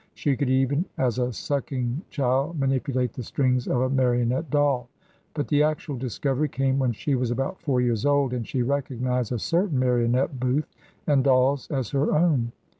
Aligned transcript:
She 0.15 0.35
could 0.35 0.49
even 0.49 0.85
as 0.97 1.19
a 1.19 1.31
sucking 1.31 2.01
child 2.09 2.59
manipulate 2.59 3.13
the 3.13 3.21
strings 3.21 3.67
of 3.67 3.81
a 3.81 3.89
marionette 3.91 4.49
doll. 4.49 4.89
But 5.35 5.47
the 5.47 5.61
actual 5.61 5.95
discovery 5.95 6.49
came 6.49 6.79
when 6.79 6.91
she 6.91 7.13
was 7.13 7.29
about 7.29 7.61
four 7.61 7.81
years 7.81 8.03
old, 8.03 8.33
and 8.33 8.47
she 8.47 8.63
recognised 8.63 9.31
a 9.31 9.37
certain 9.37 9.77
marionette 9.77 10.39
booth 10.39 10.73
and 11.05 11.23
dolls 11.23 11.69
as 11.69 11.91
her 11.91 12.15
own. 12.17 12.51